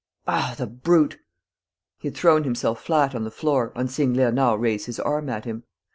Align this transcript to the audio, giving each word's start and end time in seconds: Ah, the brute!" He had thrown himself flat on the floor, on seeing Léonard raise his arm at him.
Ah, 0.27 0.55
the 0.57 0.65
brute!" 0.65 1.19
He 1.99 2.07
had 2.07 2.17
thrown 2.17 2.43
himself 2.43 2.83
flat 2.83 3.13
on 3.13 3.23
the 3.23 3.29
floor, 3.29 3.71
on 3.75 3.87
seeing 3.87 4.15
Léonard 4.15 4.59
raise 4.59 4.87
his 4.87 4.99
arm 4.99 5.29
at 5.29 5.45
him. 5.45 5.61